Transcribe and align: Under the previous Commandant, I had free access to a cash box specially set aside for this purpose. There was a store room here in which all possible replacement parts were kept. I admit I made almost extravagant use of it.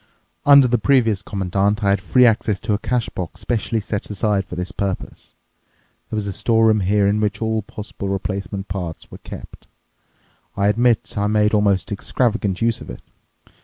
Under 0.47 0.67
the 0.67 0.79
previous 0.79 1.21
Commandant, 1.21 1.83
I 1.83 1.91
had 1.91 2.01
free 2.01 2.25
access 2.25 2.59
to 2.61 2.73
a 2.73 2.79
cash 2.79 3.09
box 3.09 3.41
specially 3.41 3.79
set 3.79 4.09
aside 4.09 4.45
for 4.47 4.55
this 4.55 4.71
purpose. 4.71 5.35
There 6.09 6.15
was 6.17 6.25
a 6.25 6.33
store 6.33 6.65
room 6.65 6.79
here 6.79 7.05
in 7.05 7.21
which 7.21 7.39
all 7.39 7.61
possible 7.61 8.09
replacement 8.09 8.67
parts 8.67 9.11
were 9.11 9.19
kept. 9.19 9.67
I 10.57 10.69
admit 10.69 11.15
I 11.19 11.27
made 11.27 11.53
almost 11.53 11.91
extravagant 11.91 12.63
use 12.63 12.81
of 12.81 12.89
it. 12.89 13.03